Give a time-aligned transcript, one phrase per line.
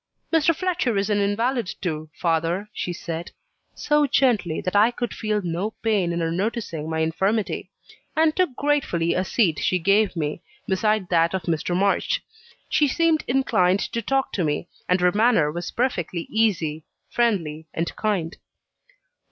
[0.33, 0.55] "Mr.
[0.55, 3.29] Fletcher is an invalid too, father," she said;
[3.75, 7.69] so gently, that I could feel no pain in her noticing my infirmity;
[8.15, 11.77] and took gratefully a seat she gave me, beside that of Mr.
[11.77, 12.23] March.
[12.67, 17.95] She seemed inclined to talk to me; and her manner was perfectly easy, friendly, and
[17.95, 18.35] kind.